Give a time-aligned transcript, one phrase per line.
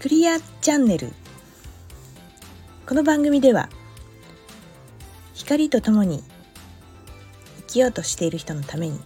[0.00, 1.12] クリアチャンネル。
[2.86, 3.68] この番組では
[5.34, 6.24] 光とともに
[7.58, 8.98] 生きようとしている人のために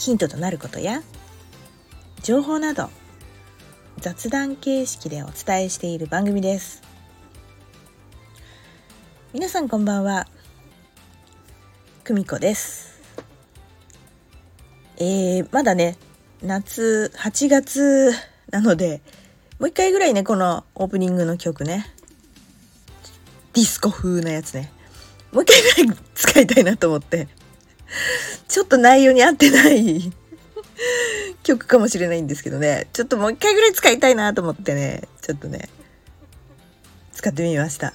[0.00, 1.00] ヒントとなることや
[2.24, 2.90] 情報など
[3.98, 6.82] 雑談形式でお伝えしている番組です。
[9.32, 10.26] 皆さんこんばんは。
[12.02, 13.00] 久美子です。
[14.96, 15.96] えー、まだね
[16.42, 18.12] 夏8月
[18.50, 19.00] なので
[19.58, 21.86] もう一回ぐらいねこのオープニングの曲ね。
[23.54, 24.70] ディスコ風なやつね。
[25.32, 27.26] もう一回ぐらい使いたいなと思って。
[28.48, 30.12] ちょっと内容に合ってない
[31.42, 32.86] 曲かもしれないんですけどね。
[32.92, 35.08] ちょっともう一回ぐらい使いたいなと思ってね。
[35.22, 35.70] ちょっとね。
[37.12, 37.94] 使ってみました。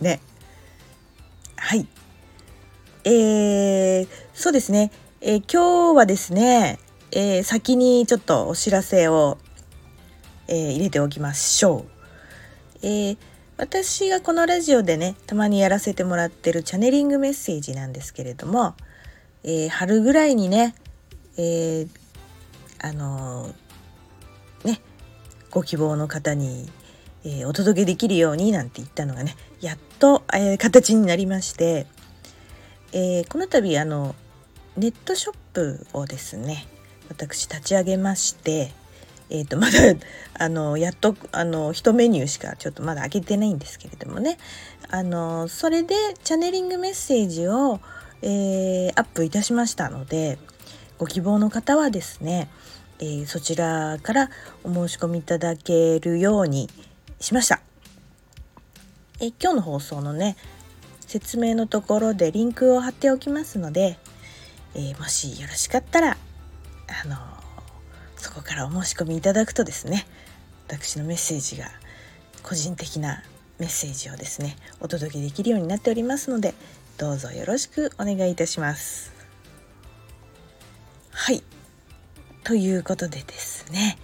[0.00, 0.20] ね。
[1.56, 1.88] はい。
[3.04, 6.78] えー、そうですね、えー、今日はですね、
[7.16, 9.38] えー、先にちょっとお知らせを、
[10.48, 11.86] えー、入れておきましょ
[12.82, 13.18] う、えー、
[13.56, 18.74] 私がこのラジオでねたまにやらせてもらってるチャネリングメッセージなんですけれども、
[19.44, 20.74] えー、春ぐらいにね、
[21.38, 21.88] えー、
[22.80, 24.80] あのー、ね
[25.52, 26.68] ご希望の方に、
[27.24, 31.86] え、お届けできるようになんて言ったのがねやっと、え、形になりまして、
[32.92, 34.16] え、この度あの
[34.76, 36.66] ネットショップをですね
[37.16, 38.72] 私立ち上げまして
[39.30, 39.78] えーと、 まだ
[40.34, 44.38] あのやっとあの1メニューしかちょっとまだ開けてないんですけれどもね
[44.90, 47.80] あのそれでチャネリングメッセージを、
[48.22, 50.38] えー、アップいたしましたので
[50.98, 52.48] ご希望の方はですね、
[53.00, 54.30] えー、そちらから
[54.62, 56.70] お申し込みいただけるように
[57.20, 57.60] しました。
[59.20, 60.36] え今日の放送のね
[61.06, 63.96] 説明のところでリンクを貼っておきますので、
[64.74, 66.16] えー、もしよろしかったら
[66.88, 67.16] あの
[68.16, 70.06] そこからお申し込みいただくとですね
[70.68, 71.66] 私のメッセージが
[72.42, 73.22] 個人的な
[73.58, 76.54] メッセージをですねお届けできるようになっておりますので
[76.98, 79.12] どうぞよろしくお願いいたします。
[81.10, 81.42] はい
[82.42, 83.96] ということでですね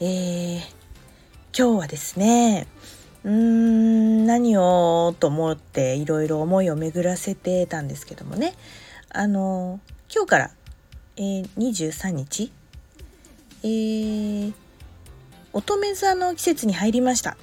[0.00, 0.58] えー、
[1.56, 2.66] 今日はですね
[3.24, 8.54] うーん何をと思っていろいろ思いを巡らせてたんですけどもね
[9.10, 9.80] あの
[10.14, 10.50] 今日から、
[11.16, 12.50] えー、23日、
[13.62, 14.52] えー、
[15.52, 17.36] 乙女座の季節に入りました。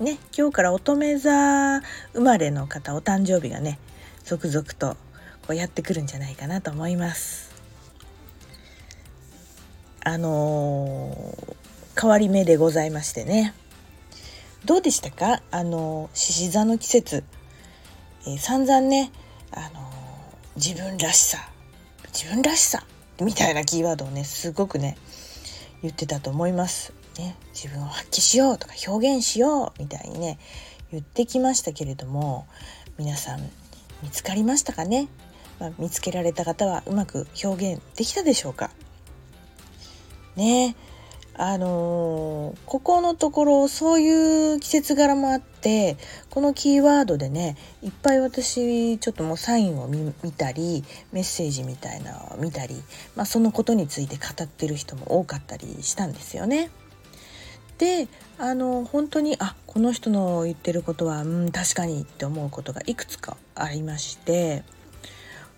[0.00, 1.80] ね、今日から乙女座
[2.14, 3.78] 生まれの方お誕生日がね
[4.24, 4.96] 続々と
[5.46, 7.52] こうやってくるんじゃないかなと思います。
[10.04, 13.54] あのー、変わり目でございましてね
[14.64, 15.42] どうでしたか？
[15.50, 17.22] あの獅子座の季節、
[18.26, 19.12] えー、散々ね
[19.52, 19.92] あの
[20.56, 21.51] 自分らしさ
[22.12, 22.84] 自分らしさ
[23.20, 24.96] みたいなキーワードをねすごくね
[25.82, 26.92] 言ってたと思います。
[27.18, 30.38] ね、自分を発揮しようとか表現しようみたいにね
[30.90, 32.46] 言ってきましたけれども
[32.98, 33.40] 皆さん
[34.02, 35.08] 見つかりましたかね、
[35.60, 38.70] まあ、見つけられた方はうまく表現できたでしょうか？
[40.36, 40.74] ね。
[41.34, 45.96] あのー、ここのところそういう季節柄もあって
[46.28, 52.74] このキーワードでねいっぱい私ちょっともうサインを見たりメッセージみたいなのを見たり、
[53.16, 56.70] まあ、そのことについて語ってる人も多かったりしたんですよね。
[57.78, 58.06] で
[58.38, 64.62] あの本当にあこの人の言ってることはうん確かにって思うことがいくつかありまして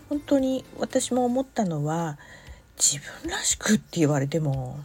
[0.09, 2.17] 本当に私も思ったのは
[2.77, 4.79] 自分らしくって言われても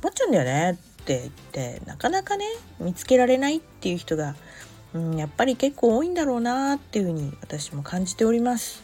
[0.00, 2.46] 困っちゃうんだよねって言ってなかなかね
[2.80, 4.34] 見つけられないっていう人が、
[4.94, 8.82] うん、やっぱり結構多いんだろうなっていうふうに私も感じております。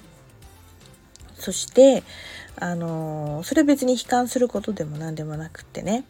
[1.34, 2.02] そして
[2.56, 6.04] あのそれ別に悲観することでも何でもなくってね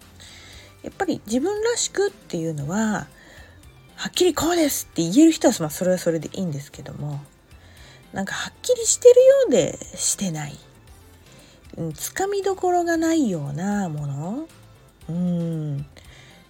[0.82, 3.06] やっぱり自分らしくっていうのは
[3.96, 7.20] はっきりこうですって言える人はまあそれはそれでいいんですけども
[8.12, 10.56] なんかはっきりしてるようでしてない
[11.76, 14.48] うんつかみどころがないようなもの
[15.08, 15.78] うん。
[15.78, 15.84] っ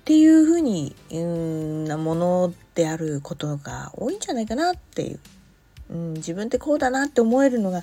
[0.05, 5.21] ていうふうにうんなものであることが多いんじゃないかなっていう、
[5.91, 7.83] うん、自分ってこうだなって思えるのが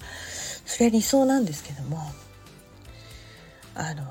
[0.66, 2.00] それは理想なんですけども。
[3.76, 4.04] あの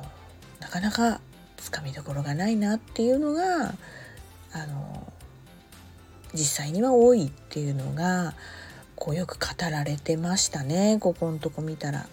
[0.60, 1.20] なかなか
[1.56, 3.74] つかみどころがないなっていうのが
[4.52, 5.12] あの
[6.34, 8.34] 実際には多いっていうのが
[8.94, 10.98] こうよく語られてましたね。
[11.00, 12.06] ここのとこ見たら。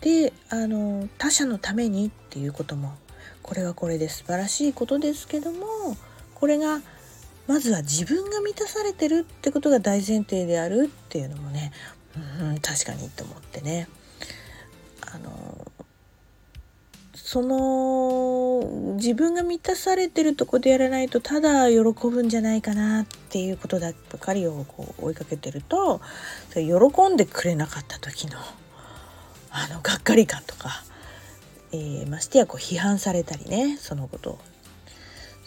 [0.00, 2.92] であの他者のためにっていうことも
[3.44, 5.66] これはこれで素晴らしいことですけども
[6.34, 6.80] これが
[7.46, 11.70] まずは自分が満たされてるってことが大前提であるっていうのもね
[12.40, 13.86] うん確かにと思ってね。
[15.12, 15.70] あの
[17.14, 26.00] その自分が満たされてるとこでやらないとただ喜ぶんじゃないかなっていうことだばかりをこう追いかけてると
[26.50, 28.38] それ喜んでくれなかった時の
[29.50, 30.82] あのがっかり感とか、
[31.74, 34.38] えー、ましてやこう批判されたりねそのことを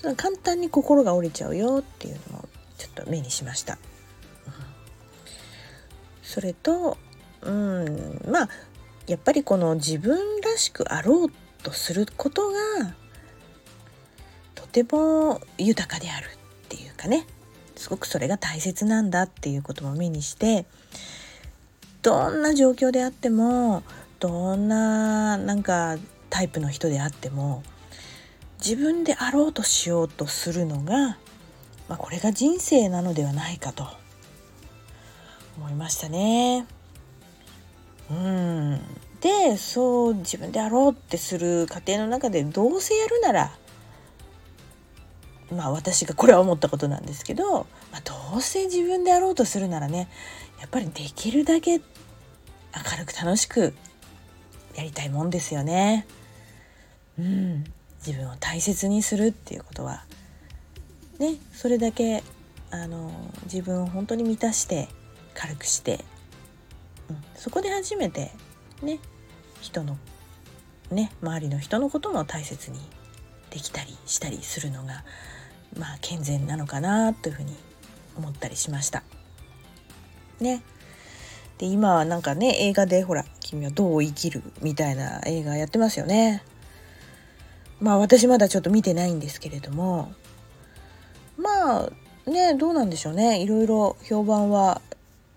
[0.02, 3.80] その簡単に心が折れちゃうよっていうのをちょっと目にしました。
[4.46, 4.54] うん、
[6.22, 6.98] それと
[7.42, 8.50] うんまあ
[9.08, 11.32] やっぱりこの自分らしくあろう
[11.64, 12.58] とすることが
[14.54, 17.26] とても豊かであるっていうかね
[17.78, 20.66] すごくそれが大切なんだっていうことも目にして
[22.02, 23.84] どんな状況であっても
[24.20, 25.98] どんななんか
[26.30, 27.64] タイプの人であっても
[28.60, 31.18] 自分であろうとしようとするのが、
[31.88, 33.88] まあ、これが人生なのではないかと
[35.58, 36.66] 思いましたね。
[38.10, 38.82] うん
[39.22, 43.52] でそう自分でやろうってする過程の中でどうせやるなら
[45.52, 50.08] まあ私がこれは思ったことなんですけど、まあ、どうせ自分でやろうとするならね
[50.60, 51.82] やっぱりできるだけ明
[53.00, 53.74] るく楽しく
[54.76, 56.06] やりたいもんですよね。
[57.20, 57.64] うん、
[58.06, 60.04] 自分を大切にするっていうことは
[61.20, 62.24] ねそれだけ
[62.70, 63.12] あの
[63.44, 64.88] 自分を本当に満たして
[65.34, 66.04] 軽くして
[67.10, 68.32] うん、そこで初めて
[68.82, 69.00] ね
[69.62, 69.98] 人の
[70.92, 72.80] ね周りの人のことも大切に
[73.50, 75.04] できたりしたりするのが
[75.78, 77.56] まあ健全なのかなというふうに
[78.18, 79.04] 思ったりしました。
[80.40, 80.62] ね。
[81.58, 86.44] で今はなんかね映画でほら「君はどう生きる」みたいな映画やってますよね。
[87.80, 90.12] まあ私まだちょっと見てないんですけれども
[91.38, 91.92] まあ
[92.30, 94.82] ねどうなんでしょうねいろいろ評判は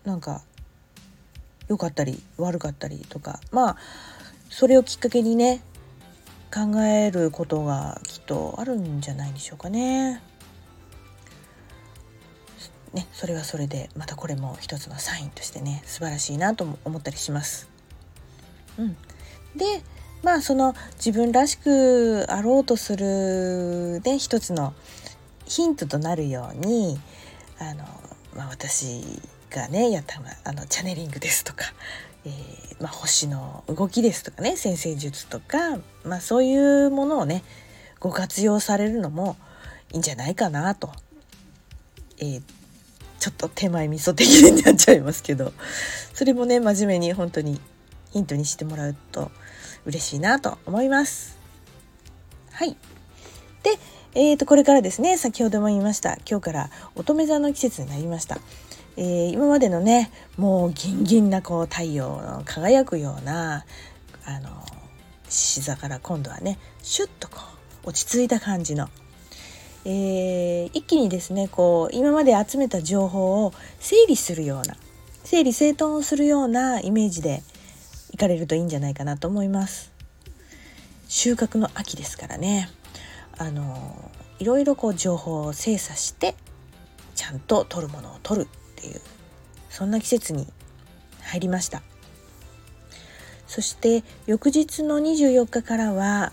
[0.05, 0.43] なんか
[1.69, 3.77] 良かったり悪かったりとかまあ
[4.49, 5.63] それをきっかけにね
[6.53, 10.21] 考えることがきっとあるんじゃないでしょうかね。
[12.93, 17.69] ね、それはそれでまたこれも一つのサインとしてね素晴らしいなと思ったりします。
[18.79, 18.97] うん、
[19.55, 19.83] で
[20.23, 24.75] まあその自分らしくあろうとするで一つの
[25.47, 27.01] ヒントとなるように
[27.59, 27.85] あの、
[28.37, 29.03] まあ、私
[29.51, 31.65] がねやったあのチャネリングですとか、
[32.25, 37.43] えー、まあ、星の動きですとかね先生術とか、まあ、そういうものをね
[37.99, 39.37] ご活用されるのも
[39.93, 40.91] いいんじゃないかなと、
[42.19, 42.43] えー、
[43.19, 45.53] ちょっと手前味噌的になっちゃいますけど
[46.15, 47.61] それもね真面目に本当に
[48.13, 49.31] ヒントにしてもらうと
[49.87, 51.39] 嬉しいなと思います。
[52.53, 52.77] はい
[53.63, 53.71] で、
[54.15, 58.39] えー、とこれからですね先ほども言いました今日から乙女座の季節になりました。
[58.97, 63.65] えー、今までのねもうギンギンなこう太陽の輝くような
[64.27, 64.51] あの
[65.29, 67.39] 獅子座から今度はねシュッとこ
[67.85, 68.89] う落ち着いた感じの、
[69.85, 74.77] えー、一気にですねこう今まで集めた情報を整理するような
[75.25, 77.43] 整理整頓をするようなイメージで
[78.21, 79.93] かれるといいんじゃないかなと思います。
[81.09, 82.71] 収穫の秋ですからね。
[83.39, 86.35] あのいろいろこう情報を精査して
[87.15, 89.01] ちゃんと取るものを取るっていう
[89.71, 90.47] そんな季節に
[91.23, 91.83] 入りました。
[93.47, 96.33] そして翌日の24日からは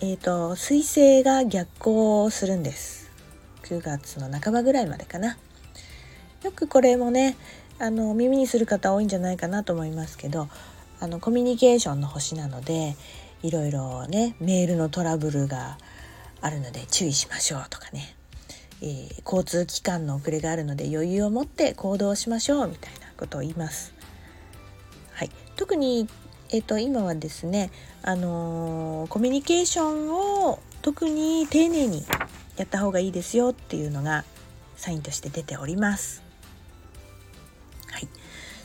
[0.00, 3.10] えーと、水星が逆行するんです。
[3.64, 5.36] 9月の半ばぐらいまでかな。
[6.44, 7.36] よくこれもね
[7.80, 10.48] あの耳にする方多いんじゃないかなと思いますけど
[11.00, 12.96] あのコミュニケーションの星なので
[13.42, 15.78] いろいろねメールのトラブルが
[16.40, 18.18] あるので注意しましょうとかね
[18.80, 23.92] えー、交通機関の遅れがあるので余裕を持って行動しましょうみたいなことを言います。
[25.12, 26.08] はい、特に、
[26.50, 27.70] えーと、今はですね、
[28.02, 30.10] あのー、コミュニケーション
[30.48, 32.04] を特に丁寧に
[32.56, 34.24] やった方がいいですよっていうのが
[34.76, 36.22] サインとして出ております。
[37.90, 38.08] はい、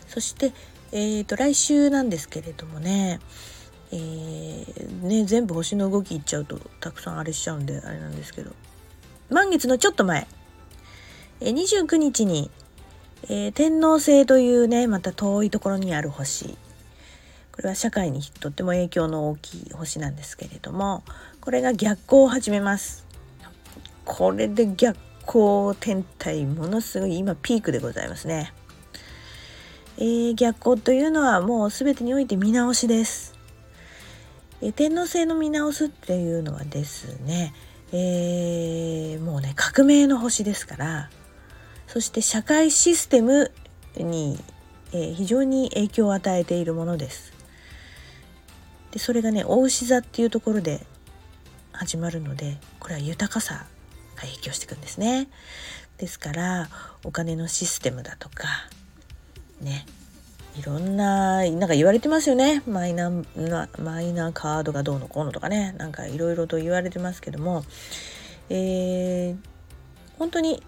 [0.08, 0.52] そして、
[0.96, 3.20] えーと、来週なんですけれどもね,、
[3.92, 8.52] えー、ね全部星の動きいっちゃうとたくさんあれしちゃうんであれなんですけど
[9.30, 10.28] 満月のちょっと前、
[11.42, 12.52] え29日に、
[13.24, 16.56] えー、天王星というね、また遠いところにある星。
[17.52, 21.04] これは社会にとっても影響の大きい星なんですけれども、
[21.42, 23.08] これが逆行を始めます。
[24.06, 28.54] これで逆行天体、ものすごい今ピークでございますね。
[29.98, 33.36] えー、逆行というのはもう全てにおいて見直しです。
[34.62, 37.54] えー、天王星の見直すっていうのはですね、
[37.92, 41.10] えー、もうね革命の星ですから
[41.88, 43.52] そして社会システム
[43.96, 44.40] に、
[44.94, 47.34] え、非常に影響を与えているものです。
[48.92, 50.86] でそれがね大牛座っていうところで
[51.72, 53.66] 始まるのでこれは豊かさ
[54.16, 55.28] が影響していくんですね。
[55.98, 56.70] ですから
[57.04, 58.48] お金のシステムだとか
[59.64, 59.86] ね
[60.56, 63.12] いろんななんか言われてますよねマイナ
[63.80, 67.64] マイナカードがどうのこうのとかねなんかいろいろと言われてますけども、
[68.50, 69.38] えー、
[70.20, 70.62] 本当に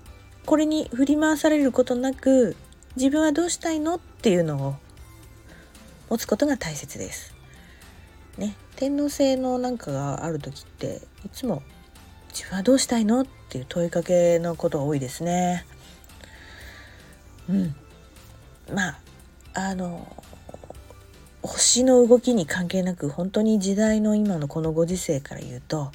[0.45, 2.55] これに振り回されることなく
[2.95, 4.75] 自分はどうしたいのっていうのを
[6.09, 7.33] 持つことが大切です。
[8.37, 11.63] ね、天皇制のなんかがある時っていつも
[12.29, 15.65] 自分はどうしたいのっていう問いかけのことが多いですね。
[17.49, 17.75] うん。
[18.73, 18.99] まあ
[19.53, 20.07] あの
[21.41, 25.91] 星の動きに関係なく本当に時代の今のこのご時世から言うと本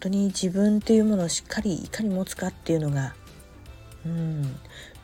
[0.00, 3.14] 当に自分っていうものをしっかりいかに持つかっていうのが、
[4.04, 4.56] うん、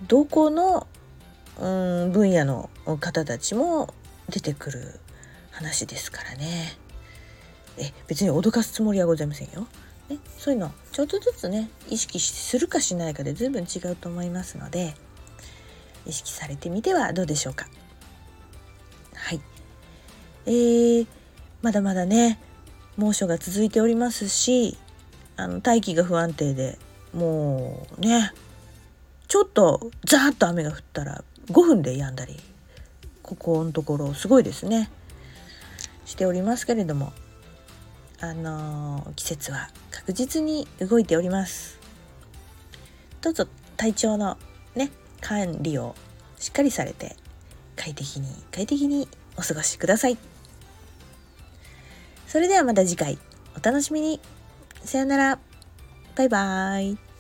[0.07, 0.87] どこの、
[1.59, 2.69] うん、分野の
[3.01, 3.95] 方たちも
[4.29, 5.01] 出てくる
[5.51, 6.77] 話ですからね。
[7.79, 9.67] え別に脅かすつもりはございませんよ。
[10.09, 14.95] ね、そういうのちょっとずつね意識するかしないかで随分違うと思いますので
[16.07, 17.67] 意識されてみてはどうでしょうか？
[19.15, 19.41] はい、
[20.47, 21.07] えー、
[21.63, 22.39] まだまだね
[22.97, 24.77] 猛暑が続いておりますし
[25.37, 26.79] あの大気が不安定で
[27.15, 28.33] もうね
[29.29, 32.39] ちょっとザーッと雨が降ったら5分で止んだり
[33.23, 34.91] ここのところすごいですね。
[36.05, 37.13] しておりますけれども
[38.21, 41.79] あのー、季節は確実に動いております。
[43.21, 44.37] どうぞ体調の
[44.75, 44.91] ね
[45.23, 45.95] 管理を
[46.39, 47.17] しっかりされて
[47.77, 50.19] 快適に快適にお過ごしください。
[52.27, 53.19] それではまた次回。
[53.57, 54.21] お楽しみに。
[54.85, 55.39] さよなら。
[56.17, 57.12] バイバーイ。